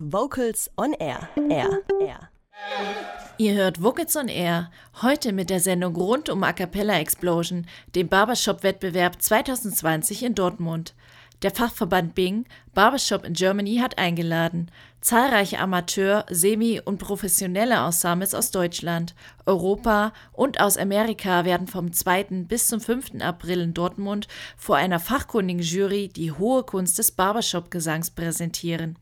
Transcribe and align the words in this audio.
Vocals 0.00 0.70
on 0.76 0.92
Air. 0.92 1.28
Air. 1.50 1.82
Air. 2.00 2.30
Ihr 3.36 3.54
hört 3.54 3.82
Vocals 3.82 4.14
on 4.14 4.28
Air, 4.28 4.70
heute 5.02 5.32
mit 5.32 5.50
der 5.50 5.58
Sendung 5.58 5.96
rund 5.96 6.28
um 6.28 6.44
A 6.44 6.52
Cappella 6.52 7.00
Explosion, 7.00 7.66
dem 7.96 8.06
Barbershop-Wettbewerb 8.06 9.20
2020 9.20 10.22
in 10.22 10.36
Dortmund. 10.36 10.94
Der 11.42 11.50
Fachverband 11.50 12.14
Bing 12.14 12.44
Barbershop 12.74 13.24
in 13.24 13.32
Germany 13.32 13.78
hat 13.78 13.98
eingeladen. 13.98 14.70
Zahlreiche 15.00 15.58
Amateur-, 15.58 16.24
Semi- 16.30 16.80
und 16.80 16.98
professionelle 16.98 17.84
Ensembles 17.84 18.34
aus 18.34 18.52
Deutschland, 18.52 19.16
Europa 19.46 20.12
und 20.32 20.60
aus 20.60 20.76
Amerika 20.76 21.44
werden 21.44 21.66
vom 21.66 21.92
2. 21.92 22.44
bis 22.46 22.68
zum 22.68 22.80
5. 22.80 23.20
April 23.20 23.62
in 23.62 23.74
Dortmund 23.74 24.28
vor 24.56 24.76
einer 24.76 25.00
fachkundigen 25.00 25.60
Jury 25.60 26.06
die 26.06 26.30
hohe 26.30 26.62
Kunst 26.62 26.98
des 26.98 27.10
Barbershop-Gesangs 27.10 28.12
präsentieren. 28.12 28.96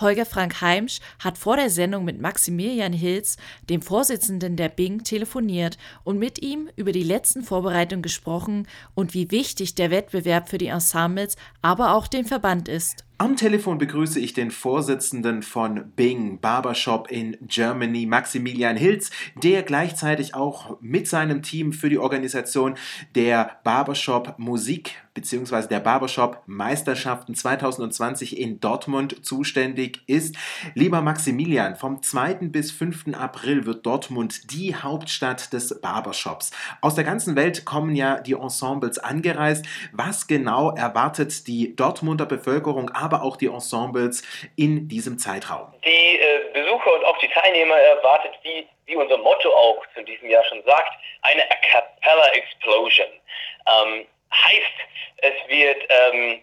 Holger 0.00 0.26
Frank 0.26 0.60
Heimsch 0.60 1.00
hat 1.18 1.38
vor 1.38 1.56
der 1.56 1.70
Sendung 1.70 2.04
mit 2.04 2.20
Maximilian 2.20 2.92
Hilz, 2.92 3.36
dem 3.70 3.80
Vorsitzenden 3.80 4.56
der 4.56 4.68
Bing, 4.68 5.04
telefoniert 5.04 5.78
und 6.04 6.18
mit 6.18 6.42
ihm 6.42 6.68
über 6.76 6.92
die 6.92 7.02
letzten 7.02 7.42
Vorbereitungen 7.42 8.02
gesprochen 8.02 8.68
und 8.94 9.14
wie 9.14 9.30
wichtig 9.30 9.74
der 9.74 9.90
Wettbewerb 9.90 10.50
für 10.50 10.58
die 10.58 10.66
Ensembles, 10.66 11.36
aber 11.62 11.94
auch 11.94 12.08
den 12.08 12.26
Verband 12.26 12.68
ist. 12.68 13.05
Am 13.18 13.34
Telefon 13.34 13.78
begrüße 13.78 14.20
ich 14.20 14.34
den 14.34 14.50
Vorsitzenden 14.50 15.40
von 15.40 15.90
Bing 15.96 16.38
Barbershop 16.38 17.10
in 17.10 17.38
Germany, 17.40 18.04
Maximilian 18.04 18.76
Hilz, 18.76 19.10
der 19.42 19.62
gleichzeitig 19.62 20.34
auch 20.34 20.76
mit 20.82 21.08
seinem 21.08 21.40
Team 21.40 21.72
für 21.72 21.88
die 21.88 21.96
Organisation 21.96 22.74
der 23.14 23.58
Barbershop 23.64 24.34
Musik 24.36 24.96
bzw. 25.16 25.66
der 25.66 25.80
Barbershop 25.80 26.42
Meisterschaften 26.46 27.34
2020 27.34 28.38
in 28.38 28.60
Dortmund 28.60 29.24
zuständig 29.24 30.02
ist. 30.06 30.36
Lieber 30.74 31.00
Maximilian, 31.00 31.74
vom 31.74 32.02
2. 32.02 32.34
bis 32.48 32.70
5. 32.70 33.14
April 33.14 33.64
wird 33.64 33.86
Dortmund 33.86 34.52
die 34.52 34.76
Hauptstadt 34.76 35.54
des 35.54 35.80
Barbershops. 35.80 36.50
Aus 36.82 36.94
der 36.94 37.04
ganzen 37.04 37.34
Welt 37.34 37.64
kommen 37.64 37.96
ja 37.96 38.20
die 38.20 38.34
Ensembles 38.34 38.98
angereist. 38.98 39.64
Was 39.92 40.26
genau 40.26 40.70
erwartet 40.72 41.46
die 41.48 41.74
Dortmunder 41.74 42.26
Bevölkerung? 42.26 42.90
Aber 43.06 43.22
auch 43.22 43.36
die 43.36 43.46
Ensembles 43.46 44.22
in 44.56 44.88
diesem 44.88 45.18
Zeitraum? 45.18 45.72
Die 45.84 46.18
äh, 46.18 46.40
Besucher 46.52 46.92
und 46.94 47.04
auch 47.04 47.18
die 47.18 47.28
Teilnehmer 47.28 47.76
erwartet, 47.76 48.32
wie, 48.42 48.66
wie 48.86 48.96
unser 48.96 49.16
Motto 49.18 49.48
auch 49.50 49.82
zu 49.94 50.02
diesem 50.02 50.28
Jahr 50.28 50.44
schon 50.44 50.62
sagt, 50.64 50.90
eine 51.22 51.42
A 51.50 51.54
Cappella 51.70 52.28
Explosion. 52.32 53.06
Ähm, 53.66 54.06
heißt, 54.32 54.76
es 55.18 55.48
wird 55.48 55.82
ähm, 55.88 56.42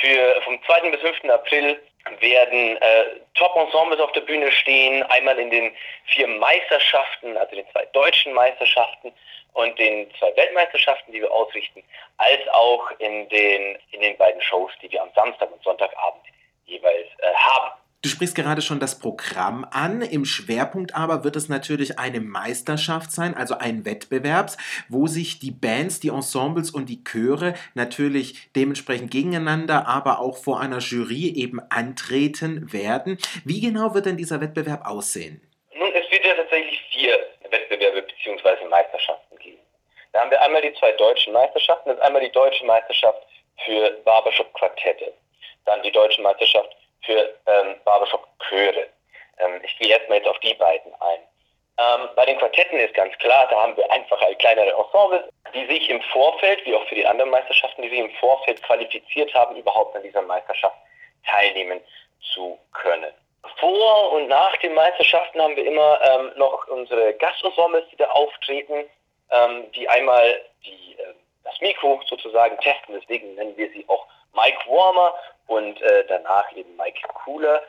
für 0.00 0.40
vom 0.42 0.58
2. 0.64 0.90
bis 0.90 1.00
5. 1.00 1.24
April 1.30 1.80
werden 2.20 2.76
äh, 2.76 3.04
Top-Ensembles 3.34 4.00
auf 4.00 4.12
der 4.12 4.22
Bühne 4.22 4.50
stehen, 4.52 5.02
einmal 5.04 5.38
in 5.38 5.50
den 5.50 5.72
vier 6.06 6.26
Meisterschaften, 6.26 7.36
also 7.36 7.54
den 7.54 7.68
zwei 7.70 7.84
deutschen 7.86 8.32
Meisterschaften 8.32 9.12
und 9.54 9.78
den 9.78 10.10
zwei 10.18 10.34
Weltmeisterschaften, 10.36 11.12
die 11.12 11.20
wir 11.20 11.30
ausrichten, 11.30 11.82
als 12.18 12.40
auch 12.52 12.90
in 12.98 13.28
den, 13.28 13.78
in 13.90 14.00
den 14.00 14.16
beiden 14.16 14.40
Shows, 14.42 14.72
die 14.80 14.90
wir 14.90 15.02
am 15.02 15.10
Samstag 15.14 15.50
und 15.52 15.62
Sonntagabend 15.62 16.22
jeweils 16.66 17.08
äh, 17.18 17.34
haben. 17.34 17.81
Du 18.02 18.08
sprichst 18.08 18.34
gerade 18.34 18.62
schon 18.62 18.80
das 18.80 18.98
Programm 18.98 19.64
an. 19.70 20.02
Im 20.02 20.24
Schwerpunkt 20.24 20.92
aber 20.92 21.22
wird 21.22 21.36
es 21.36 21.48
natürlich 21.48 22.00
eine 22.00 22.18
Meisterschaft 22.18 23.12
sein, 23.12 23.36
also 23.36 23.58
ein 23.58 23.84
Wettbewerb, 23.84 24.50
wo 24.88 25.06
sich 25.06 25.38
die 25.38 25.52
Bands, 25.52 26.00
die 26.00 26.08
Ensembles 26.08 26.72
und 26.72 26.88
die 26.88 27.04
Chöre 27.04 27.54
natürlich 27.74 28.50
dementsprechend 28.56 29.12
gegeneinander, 29.12 29.86
aber 29.86 30.18
auch 30.18 30.36
vor 30.36 30.58
einer 30.58 30.78
Jury 30.78 31.32
eben 31.36 31.60
antreten 31.70 32.72
werden. 32.72 33.18
Wie 33.44 33.60
genau 33.60 33.94
wird 33.94 34.06
denn 34.06 34.16
dieser 34.16 34.40
Wettbewerb 34.40 34.84
aussehen? 34.84 35.40
Nun, 35.72 35.92
es 35.94 36.10
wird 36.10 36.24
ja 36.24 36.34
tatsächlich 36.34 36.80
vier 36.90 37.16
Wettbewerbe 37.50 38.02
bzw. 38.02 38.66
Meisterschaften 38.68 39.38
geben. 39.38 39.60
Da 40.12 40.22
haben 40.22 40.30
wir 40.32 40.42
einmal 40.42 40.62
die 40.62 40.74
zwei 40.74 40.90
deutschen 40.90 41.32
Meisterschaften. 41.32 41.90
Das 41.90 41.98
ist 41.98 42.02
einmal 42.02 42.22
die 42.22 42.32
deutsche 42.32 42.66
Meisterschaft 42.66 43.22
für 43.64 43.90
Barbershop-Quartette. 44.04 45.12
Dann 45.66 45.80
die 45.84 45.92
deutsche 45.92 46.20
Meisterschaft 46.20 46.81
für 47.02 47.34
ähm, 47.46 47.76
Barbershop-Chöre. 47.84 48.88
Ähm, 49.38 49.60
ich 49.62 49.76
gehe 49.78 49.88
erstmal 49.88 50.18
jetzt 50.18 50.28
auf 50.28 50.38
die 50.40 50.54
beiden 50.54 50.92
ein. 51.00 51.18
Ähm, 51.78 52.08
bei 52.16 52.26
den 52.26 52.38
Quartetten 52.38 52.78
ist 52.78 52.94
ganz 52.94 53.16
klar, 53.18 53.48
da 53.50 53.62
haben 53.62 53.76
wir 53.76 53.90
einfach 53.90 54.20
halt 54.20 54.38
kleinere 54.38 54.72
Ensembles, 54.72 55.22
die 55.54 55.66
sich 55.66 55.88
im 55.88 56.02
Vorfeld, 56.12 56.64
wie 56.66 56.74
auch 56.74 56.86
für 56.86 56.94
die 56.94 57.06
anderen 57.06 57.30
Meisterschaften, 57.30 57.82
die 57.82 57.88
sich 57.88 57.98
im 57.98 58.10
Vorfeld 58.16 58.62
qualifiziert 58.62 59.32
haben, 59.34 59.56
überhaupt 59.56 59.96
an 59.96 60.02
dieser 60.02 60.22
Meisterschaft 60.22 60.76
teilnehmen 61.26 61.80
zu 62.34 62.58
können. 62.72 63.12
Vor 63.58 64.12
und 64.12 64.28
nach 64.28 64.56
den 64.58 64.74
Meisterschaften 64.74 65.40
haben 65.40 65.56
wir 65.56 65.66
immer 65.66 65.98
ähm, 66.02 66.32
noch 66.36 66.66
unsere 66.68 67.14
Gastensembles, 67.14 67.84
die 67.90 67.96
da 67.96 68.06
auftreten, 68.10 68.84
ähm, 69.30 69.70
die 69.72 69.88
einmal 69.88 70.40
die, 70.64 70.96
äh, 70.98 71.14
das 71.44 71.60
Mikro 71.60 72.00
sozusagen 72.06 72.56
testen, 72.58 72.94
deswegen 73.00 73.34
nennen 73.34 73.56
wir 73.56 73.70
sie 73.70 73.84
auch 73.88 74.06
Mike 74.34 74.60
Warmer 74.68 75.14
und 75.46 75.80
äh, 75.82 76.04
danach 76.08 76.50
eben 76.56 76.76
Mike 76.76 77.00
Cooler. 77.24 77.62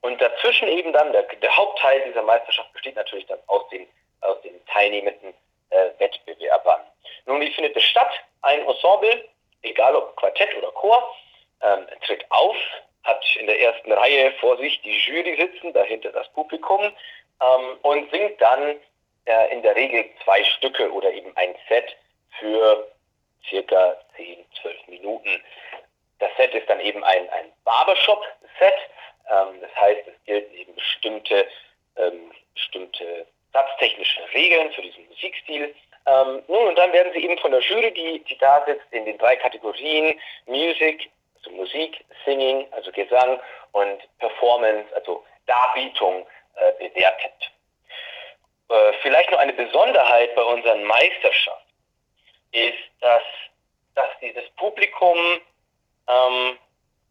Und 0.00 0.20
dazwischen 0.20 0.68
eben 0.68 0.92
dann, 0.92 1.12
der, 1.12 1.22
der, 1.22 1.56
Hauptteil 1.56 2.02
dieser 2.06 2.22
Meisterschaft 2.22 2.72
besteht 2.72 2.96
natürlich 2.96 3.26
dann 3.26 3.38
aus 3.46 3.68
den, 3.68 3.86
aus 4.20 4.40
den 4.42 4.64
teilnehmenden 4.66 5.32
äh, 5.70 5.90
Wettbewerbern. 5.98 6.80
Nun, 7.26 7.40
wie 7.40 7.52
findet 7.52 7.76
es 7.76 7.84
statt? 7.84 8.12
Ein 8.42 8.66
Ensemble, 8.66 9.28
egal 9.62 9.94
ob 9.94 10.16
Quartett 10.16 10.56
oder 10.56 10.72
Chor, 10.72 11.14
ähm, 11.62 11.86
tritt 12.04 12.24
auf, 12.30 12.56
hat 13.04 13.24
in 13.36 13.46
der 13.46 13.60
ersten 13.60 13.92
Reihe 13.92 14.32
vor 14.40 14.56
sich 14.58 14.80
die 14.82 14.98
Jury 14.98 15.36
sitzen, 15.36 15.72
dahinter 15.72 16.10
das 16.10 16.28
Publikum 16.30 16.82
ähm, 16.82 17.78
und 17.82 18.10
singt 18.10 18.40
dann 18.40 18.76
äh, 19.24 19.52
in 19.52 19.62
der 19.62 19.76
Regel 19.76 20.04
zwei 20.24 20.42
Stücke 20.44 20.92
oder 20.92 21.12
eben 21.12 21.36
ein 21.36 21.54
Set 21.68 21.96
für 22.38 22.88
circa 23.48 23.96
10, 24.16 24.44
12 24.60 24.88
Minuten. 24.88 25.42
Das 26.22 26.30
Set 26.36 26.54
ist 26.54 26.70
dann 26.70 26.78
eben 26.78 27.02
ein, 27.02 27.28
ein 27.30 27.52
Barbershop-Set. 27.64 28.74
Ähm, 29.28 29.60
das 29.60 29.74
heißt, 29.74 30.06
es 30.06 30.24
gelten 30.24 30.54
eben 30.54 30.72
bestimmte, 30.76 31.48
ähm, 31.96 32.30
bestimmte 32.54 33.26
satztechnische 33.52 34.20
Regeln 34.32 34.70
für 34.72 34.82
diesen 34.82 35.04
Musikstil. 35.08 35.74
Ähm, 36.06 36.42
nun, 36.46 36.68
und 36.68 36.78
dann 36.78 36.92
werden 36.92 37.12
sie 37.12 37.24
eben 37.24 37.36
von 37.38 37.50
der 37.50 37.60
Jury, 37.60 37.92
die, 37.92 38.20
die 38.20 38.38
da 38.38 38.64
sitzt, 38.64 38.86
in 38.92 39.04
den 39.04 39.18
drei 39.18 39.34
Kategorien 39.34 40.16
Music, 40.46 41.10
also 41.38 41.50
Musik, 41.50 42.04
Singing, 42.24 42.68
also 42.70 42.92
Gesang 42.92 43.40
und 43.72 43.98
Performance, 44.20 44.94
also 44.94 45.24
Darbietung 45.46 46.24
äh, 46.54 46.88
bewertet. 46.88 47.50
Äh, 48.68 48.92
vielleicht 49.02 49.32
noch 49.32 49.40
eine 49.40 49.54
Besonderheit 49.54 50.36
bei 50.36 50.42
unseren 50.42 50.84
Meisterschaften 50.84 51.72
ist, 52.52 52.78
dass, 53.00 53.22
dass 53.96 54.08
dieses 54.20 54.48
Publikum 54.50 55.16
ähm, 56.12 56.58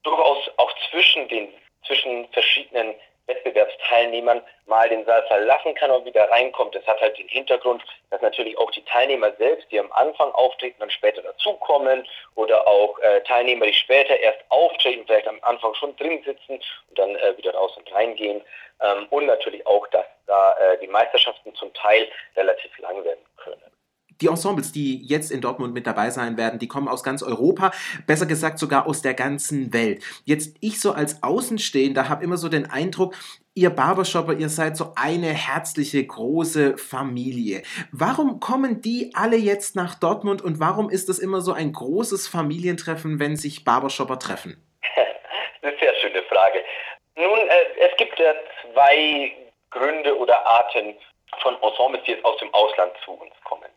durchaus 0.04 0.50
auch 0.58 0.72
zwischen 0.90 1.28
den 1.28 1.50
zwischen 1.86 2.28
verschiedenen 2.30 2.94
Wettbewerbsteilnehmern 3.28 4.42
mal 4.66 4.90
den 4.90 5.06
Saal 5.06 5.24
verlassen 5.28 5.74
kann 5.76 5.92
und 5.92 6.06
wieder 6.06 6.30
reinkommt. 6.30 6.76
Das 6.76 6.86
hat 6.88 7.00
halt 7.02 7.18
den 7.18 7.28
Hintergrund, 7.28 7.84
dass 8.10 8.22
natürlich 8.22 8.58
auch 8.58 8.72
die 8.72 8.84
Teilnehmer 8.86 9.32
selbst, 9.38 9.72
die 9.72 9.80
am 9.80 9.92
Anfang 9.92 10.32
auftreten, 10.32 10.78
dann 10.80 10.90
später 10.90 11.22
dazukommen 11.22 12.08
oder 12.36 12.68
auch 12.68 12.98
äh, 13.00 13.22
Teilnehmer, 13.22 13.66
die 13.66 13.74
später 13.74 14.18
erst 14.18 14.40
auftreten, 14.50 15.04
vielleicht 15.06 15.28
am 15.28 15.40
Anfang 15.44 15.74
schon 15.76 15.96
drin 15.96 16.22
sitzen 16.26 16.60
und 16.90 17.00
dann 17.00 17.16
äh, 17.16 17.38
wieder 17.38 17.54
raus 17.54 17.76
und 17.78 17.92
reingehen. 17.94 18.42
Ähm, 18.82 19.08
und 19.10 19.26
natürlich 19.28 19.66
auch, 19.68 19.88
dass 19.88 20.06
da 20.28 20.54
äh, 20.58 20.80
die 20.80 20.88
Meisterschaften 20.88 21.54
zum 21.56 21.74
Teil 21.74 22.08
relativ 22.36 22.78
lang 22.80 23.04
werden 23.04 23.26
können. 23.38 23.71
Die 24.22 24.28
Ensembles, 24.28 24.72
die 24.72 25.04
jetzt 25.06 25.32
in 25.32 25.42
Dortmund 25.42 25.74
mit 25.74 25.88
dabei 25.88 26.10
sein 26.12 26.38
werden, 26.38 26.60
die 26.60 26.68
kommen 26.68 26.88
aus 26.88 27.04
ganz 27.04 27.24
Europa, 27.24 27.72
besser 28.08 28.26
gesagt 28.26 28.60
sogar 28.60 28.88
aus 28.88 29.02
der 29.02 29.14
ganzen 29.14 29.74
Welt. 29.74 30.04
Jetzt 30.26 30.56
ich 30.62 30.80
so 30.80 30.92
als 30.94 31.24
Außenstehender 31.24 32.08
habe 32.08 32.24
immer 32.24 32.38
so 32.38 32.50
den 32.50 32.70
Eindruck, 32.70 33.16
Ihr 33.54 33.70
Barbershopper, 33.70 34.32
ihr 34.32 34.48
seid 34.48 34.78
so 34.78 34.94
eine 34.96 35.28
herzliche, 35.28 36.02
große 36.08 36.78
Familie. 36.78 37.64
Warum 37.92 38.40
kommen 38.40 38.80
die 38.80 39.12
alle 39.14 39.36
jetzt 39.36 39.76
nach 39.76 39.96
Dortmund 39.96 40.42
und 40.42 40.62
warum 40.62 40.90
ist 40.90 41.10
das 41.10 41.20
immer 41.20 41.42
so 41.42 41.52
ein 41.52 41.74
großes 41.74 42.30
Familientreffen, 42.30 43.20
wenn 43.20 43.36
sich 43.36 43.66
Barbershopper 43.66 44.20
treffen? 44.20 44.56
Eine 45.62 45.78
sehr 45.82 45.94
schöne 45.96 46.24
Frage. 46.24 46.64
Nun, 47.18 47.40
äh, 47.40 47.90
es 47.90 47.98
gibt 47.98 48.18
ja 48.20 48.34
zwei 48.64 49.34
Gründe 49.70 50.18
oder 50.18 50.46
Arten 50.46 50.96
von 51.42 51.56
Ensembles, 51.62 52.04
die 52.06 52.12
jetzt 52.12 52.24
aus 52.24 52.40
dem 52.40 52.54
Ausland 52.54 52.94
zu 53.04 53.12
uns 53.12 53.34
kommen. 53.44 53.71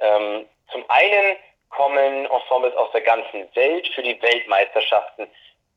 Ähm, 0.00 0.46
zum 0.72 0.84
einen 0.88 1.36
kommen 1.70 2.26
Ensembles 2.26 2.74
aus 2.76 2.90
der 2.92 3.02
ganzen 3.02 3.48
Welt 3.54 3.88
für 3.94 4.02
die 4.02 4.20
Weltmeisterschaften 4.22 5.28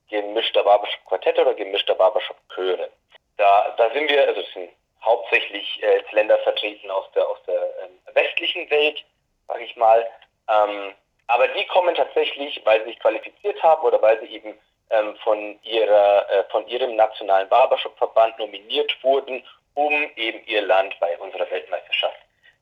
gemischter 0.10 0.64
Barbershop 0.64 1.06
Quartette 1.06 1.42
oder 1.42 1.54
gemischter 1.54 1.96
Barbershop 1.96 2.38
Chöre. 2.54 2.90
Da, 3.38 3.76
da 3.78 3.90
sind 3.92 4.10
wir, 4.10 4.28
also 4.28 4.42
es 4.42 4.54
sind 4.54 4.70
hauptsächlich 5.04 5.82
äh, 5.84 6.02
Länder 6.12 6.38
vertreten 6.40 6.90
aus 6.90 7.06
der, 7.14 7.28
aus 7.28 7.38
der 7.46 7.62
ähm, 7.84 8.00
westlichen 8.14 8.70
Welt, 8.70 9.04
sage 9.48 9.64
ich 9.64 9.76
mal. 9.76 10.06
Ähm, 10.50 10.94
aber 11.28 11.48
die 11.50 11.66
kommen 11.66 11.94
tatsächlich, 11.96 12.62
weil 12.66 12.80
sie 12.82 12.92
sich 12.92 13.00
qualifiziert 13.00 13.62
haben 13.62 13.86
oder 13.86 14.02
weil 14.02 14.20
sie 14.22 14.28
eben 14.28 14.58
ähm, 14.90 15.16
von, 15.24 15.60
ihrer, 15.64 16.30
äh, 16.30 16.44
von 16.50 16.68
ihrem 16.68 16.96
nationalen 16.96 17.50
Barbershop-Verband 17.50 18.40
nominiert 18.40 18.96
wurden, 19.04 19.44
um 19.74 19.94
eben 20.16 20.44
ihr 20.46 20.62
Land 20.62 20.96
bei 21.00 21.18
unserer 21.18 21.50
Weltmeisterschaft 21.52 22.18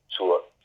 zu 0.08 0.34
vertreten. 0.34 0.36
Die 0.36 0.40
kommen 0.40 0.55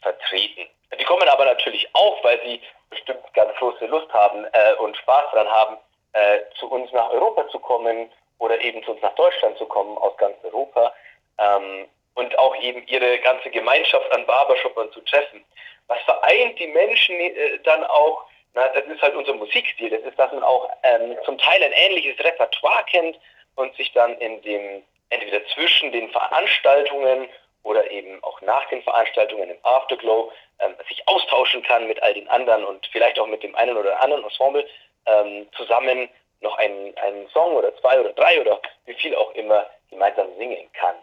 aber 1.41 1.49
natürlich 1.49 1.89
auch, 1.93 2.23
weil 2.23 2.39
sie 2.45 2.61
bestimmt 2.91 3.21
ganz 3.33 3.55
große 3.57 3.87
Lust 3.87 4.13
haben 4.13 4.45
äh, 4.53 4.73
und 4.75 4.95
Spaß 4.97 5.23
daran 5.31 5.51
haben, 5.51 5.77
äh, 6.13 6.39
zu 6.59 6.69
uns 6.69 6.91
nach 6.91 7.09
Europa 7.09 7.47
zu 7.49 7.57
kommen 7.57 8.11
oder 8.37 8.61
eben 8.61 8.83
zu 8.83 8.91
uns 8.91 9.01
nach 9.01 9.15
Deutschland 9.15 9.57
zu 9.57 9.65
kommen 9.65 9.97
aus 9.97 10.15
ganz 10.17 10.35
Europa 10.43 10.93
ähm, 11.39 11.87
und 12.13 12.37
auch 12.37 12.55
eben 12.57 12.85
ihre 12.85 13.17
ganze 13.19 13.49
Gemeinschaft 13.49 14.11
an 14.11 14.23
Barbershoppern 14.27 14.91
zu 14.91 15.01
treffen. 15.01 15.43
Was 15.87 15.99
vereint 16.03 16.59
die 16.59 16.67
Menschen 16.67 17.15
äh, 17.15 17.57
dann 17.63 17.83
auch? 17.85 18.23
Na, 18.53 18.67
das 18.67 18.85
ist 18.85 19.01
halt 19.01 19.15
unser 19.15 19.33
Musikstil. 19.33 19.89
Das 19.89 20.01
ist, 20.01 20.19
dass 20.19 20.31
man 20.31 20.43
auch 20.43 20.69
ähm, 20.83 21.17
zum 21.25 21.39
Teil 21.39 21.63
ein 21.63 21.71
ähnliches 21.71 22.23
Repertoire 22.23 22.83
kennt 22.83 23.17
und 23.55 23.75
sich 23.77 23.91
dann 23.93 24.15
in 24.19 24.43
dem 24.43 24.83
entweder 25.09 25.43
zwischen 25.55 25.91
den 25.91 26.11
Veranstaltungen 26.11 27.27
oder 27.63 27.89
eben 27.91 28.23
auch 28.23 28.41
nach 28.41 28.67
den 28.69 28.81
Veranstaltungen 28.81 29.49
im 29.49 29.57
Afterglow 29.63 30.31
ähm, 30.59 30.75
sich 30.87 31.07
austauschen 31.07 31.63
kann 31.63 31.87
mit 31.87 32.01
all 32.01 32.13
den 32.13 32.27
anderen 32.29 32.63
und 32.63 32.87
vielleicht 32.91 33.19
auch 33.19 33.27
mit 33.27 33.43
dem 33.43 33.55
einen 33.55 33.77
oder 33.77 34.01
anderen 34.01 34.23
Ensemble 34.23 34.67
ähm, 35.05 35.47
zusammen 35.55 36.09
noch 36.41 36.57
einen, 36.57 36.97
einen 36.97 37.27
Song 37.29 37.55
oder 37.55 37.75
zwei 37.77 37.99
oder 37.99 38.13
drei 38.13 38.41
oder 38.41 38.59
wie 38.85 38.93
viel 38.95 39.15
auch 39.15 39.31
immer 39.35 39.69
gemeinsam 39.89 40.27
singen 40.37 40.69
kann. 40.73 40.95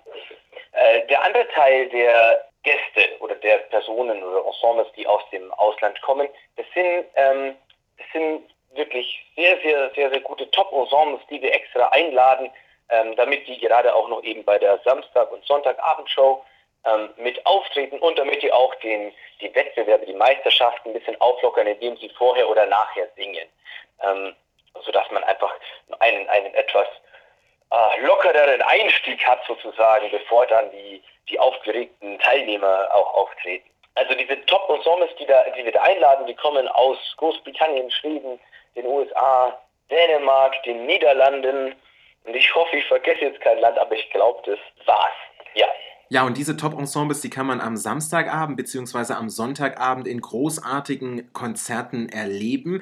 Äh, 0.73 1.07
der 1.07 1.23
andere 1.23 1.47
Teil 1.49 1.89
der 1.91 2.45
Gäste 2.65 3.09
oder 3.21 3.37
der 3.37 3.59
Personen 3.59 4.23
oder 4.23 4.45
Ensembles, 4.47 4.89
die 4.97 5.07
aus 5.07 5.23
dem 5.31 5.53
Ausland 5.55 6.01
kommen, 6.03 6.29
das 6.57 6.67
sind, 6.75 7.07
ähm, 7.15 7.57
das 7.97 8.07
sind 8.13 8.43
wirklich 8.75 9.25
sehr, 9.37 9.61
sehr, 9.61 9.91
sehr, 9.95 10.11
sehr 10.11 10.21
gute 10.21 10.51
Top-Ensembles, 10.51 11.23
die 11.31 11.41
wir 11.41 11.55
extra 11.55 11.89
einladen, 11.89 12.51
ähm, 12.91 13.17
damit 13.17 13.47
die 13.47 13.59
gerade 13.59 13.95
auch 13.95 14.09
noch 14.09 14.23
eben 14.23 14.45
bei 14.45 14.59
der 14.59 14.79
Samstag- 14.85 15.31
und 15.31 15.45
Sonntagabendshow 15.45 16.45
ähm, 16.85 17.11
mit 17.17 17.45
auftreten 17.47 17.99
und 17.99 18.19
damit 18.19 18.43
die 18.43 18.53
auch 18.53 18.75
den, 18.77 19.13
die 19.41 19.55
Wettbewerbe, 19.55 20.07
die 20.07 20.15
Meisterschaften 20.15 20.91
ein 20.91 20.95
bisschen 20.95 21.21
auflockern, 21.21 21.67
indem 21.67 21.97
sie 21.97 22.09
vorher 22.11 22.49
oder 22.49 22.67
nachher 22.67 23.09
singen. 23.17 23.47
Ähm, 24.03 24.35
sodass 24.85 25.11
man 25.11 25.25
einfach 25.25 25.53
einen, 25.99 26.29
einen 26.29 26.55
etwas 26.55 26.87
äh, 27.71 28.01
lockereren 28.01 28.63
Einstieg 28.63 29.27
hat 29.27 29.41
sozusagen, 29.47 30.11
bevor 30.11 30.47
dann 30.47 30.71
die, 30.71 31.03
die 31.29 31.39
aufgeregten 31.39 32.19
Teilnehmer 32.21 32.89
auch 32.93 33.15
auftreten. 33.15 33.69
Also 33.95 34.15
diese 34.15 34.41
Top-Ensembles, 34.47 35.11
die, 35.19 35.27
da, 35.27 35.43
die 35.57 35.65
wir 35.65 35.73
da 35.73 35.83
einladen, 35.83 36.27
die 36.27 36.35
kommen 36.35 36.69
aus 36.69 36.99
Großbritannien, 37.17 37.91
Schweden, 37.91 38.39
den 38.77 38.87
USA, 38.87 39.59
Dänemark, 39.91 40.63
den 40.63 40.87
Niederlanden, 40.87 41.75
und 42.29 42.37
ich 42.37 42.55
hoffe, 42.55 42.77
ich 42.77 42.85
vergesse 42.87 43.23
jetzt 43.23 43.41
kein 43.41 43.59
Land, 43.59 43.79
aber 43.79 43.95
ich 43.95 44.11
glaube, 44.11 44.41
das 44.45 44.59
war's. 44.87 45.09
Ja. 45.55 45.67
Ja, 46.11 46.25
und 46.25 46.39
diese 46.39 46.57
Top-Ensembles, 46.57 47.21
die 47.21 47.29
kann 47.29 47.47
man 47.47 47.61
am 47.61 47.77
Samstagabend 47.77 48.57
bzw. 48.57 49.13
am 49.13 49.29
Sonntagabend 49.29 50.09
in 50.09 50.23
großartigen 50.23 51.35
Konzerten 51.35 52.09
erleben. 52.09 52.81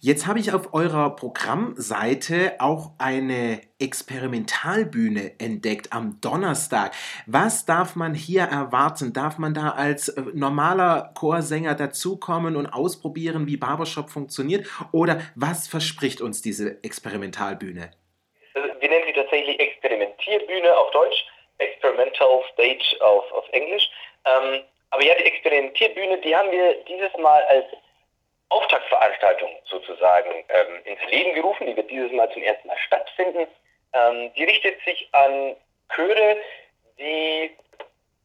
Jetzt 0.00 0.26
habe 0.26 0.40
ich 0.40 0.52
auf 0.52 0.74
eurer 0.74 1.14
Programmseite 1.14 2.56
auch 2.58 2.90
eine 2.98 3.60
Experimentalbühne 3.78 5.38
entdeckt 5.38 5.92
am 5.92 6.20
Donnerstag. 6.20 6.92
Was 7.26 7.64
darf 7.64 7.94
man 7.94 8.12
hier 8.12 8.42
erwarten? 8.42 9.12
Darf 9.12 9.38
man 9.38 9.54
da 9.54 9.70
als 9.70 10.08
äh, 10.08 10.22
normaler 10.32 11.12
Chorsänger 11.14 11.76
dazukommen 11.76 12.56
und 12.56 12.66
ausprobieren, 12.66 13.46
wie 13.46 13.56
Barbershop 13.56 14.10
funktioniert? 14.10 14.66
Oder 14.90 15.20
was 15.36 15.68
verspricht 15.68 16.20
uns 16.20 16.42
diese 16.42 16.82
Experimentalbühne? 16.82 17.90
Tatsächlich 19.24 19.58
Experimentierbühne 19.60 20.76
auf 20.76 20.90
Deutsch, 20.90 21.24
Experimental 21.58 22.42
Stage 22.52 22.96
auf, 23.00 23.30
auf 23.32 23.48
Englisch. 23.52 23.88
Ähm, 24.24 24.62
aber 24.90 25.04
ja, 25.04 25.14
die 25.14 25.24
Experimentierbühne, 25.24 26.18
die 26.18 26.36
haben 26.36 26.50
wir 26.50 26.74
dieses 26.84 27.12
Mal 27.18 27.42
als 27.44 27.66
Auftaktveranstaltung 28.50 29.50
sozusagen 29.64 30.30
ähm, 30.48 30.80
ins 30.84 31.10
Leben 31.10 31.34
gerufen. 31.34 31.66
Die 31.66 31.76
wird 31.76 31.90
dieses 31.90 32.12
Mal 32.12 32.30
zum 32.32 32.42
ersten 32.42 32.68
Mal 32.68 32.78
stattfinden. 32.86 33.46
Ähm, 33.92 34.32
die 34.34 34.44
richtet 34.44 34.80
sich 34.84 35.08
an 35.12 35.56
Chöre, 35.94 36.36
die 36.98 37.50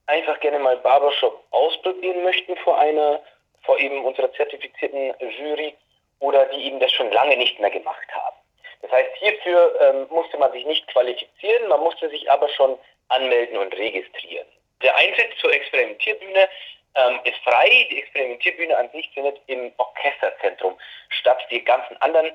einfach 0.08 0.40
gerne 0.40 0.60
mal 0.60 0.78
Barbershop 0.78 1.44
ausprobieren 1.52 2.24
möchten 2.24 2.56
vor 2.58 2.78
einer, 2.80 3.22
vor 3.64 3.80
eben 3.80 4.04
unserer 4.04 4.32
zertifizierten 4.34 5.14
Jury 5.20 5.76
oder 6.20 6.46
die 6.46 6.66
eben 6.66 6.80
das 6.80 6.92
schon 6.92 7.12
lange 7.12 7.38
nicht 7.38 7.60
mehr 7.60 7.70
gemacht 7.70 8.08
haben. 8.12 8.39
Das 8.82 8.92
heißt, 8.92 9.10
hierfür 9.16 9.78
ähm, 9.82 10.08
musste 10.10 10.38
man 10.38 10.52
sich 10.52 10.66
nicht 10.66 10.88
qualifizieren, 10.88 11.68
man 11.68 11.82
musste 11.82 12.10
sich 12.10 12.30
aber 12.32 12.48
schon 12.50 12.78
anmelden 13.10 13.58
und 13.58 13.74
registrieren. 13.76 14.48
Der 14.82 14.96
Eintritt 14.96 15.34
zur 15.40 15.54
Experimentierbühne 15.54 16.48
ähm, 16.96 17.20
ist 17.24 17.38
frei. 17.44 17.88
Die 17.90 18.02
Experimentierbühne 18.02 18.78
an 18.78 18.90
sich 18.92 19.10
findet 19.14 19.40
im 19.48 19.72
Orchesterzentrum 19.78 20.78
statt. 21.10 21.40
Die 21.52 21.64
ganzen 21.64 21.98
anderen, 22.02 22.32